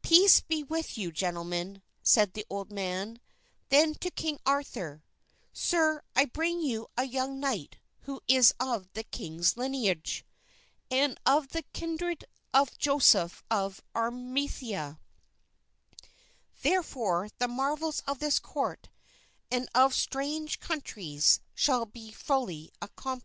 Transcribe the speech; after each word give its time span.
"Peace 0.00 0.38
be 0.40 0.62
with 0.62 0.96
you, 0.96 1.10
gentlemen," 1.10 1.82
said 2.00 2.34
the 2.34 2.46
old 2.48 2.70
man; 2.70 3.20
then 3.68 3.96
to 3.96 4.12
King 4.12 4.38
Arthur, 4.46 5.02
"Sir, 5.52 6.04
I 6.14 6.26
bring 6.26 6.60
you 6.60 6.86
a 6.96 7.02
young 7.02 7.40
knight 7.40 7.78
who 8.02 8.20
is 8.28 8.54
of 8.60 8.86
king's 9.10 9.56
lineage, 9.56 10.24
and 10.88 11.18
of 11.26 11.48
the 11.48 11.62
kindred 11.72 12.24
of 12.54 12.78
Joseph 12.78 13.42
of 13.50 13.82
Arimathea; 13.96 15.00
therefore 16.62 17.28
the 17.38 17.48
marvels 17.48 18.04
of 18.06 18.20
this 18.20 18.38
court, 18.38 18.88
and 19.50 19.68
of 19.74 19.96
strange 19.96 20.60
countries, 20.60 21.40
shall 21.56 21.86
be 21.86 22.12
fully 22.12 22.70
accomplished." 22.80 23.24